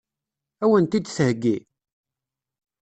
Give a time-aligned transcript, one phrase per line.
[0.63, 1.57] Ad wen-t-id-theggi?